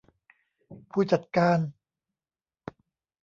[0.91, 1.59] ผู้จัดการ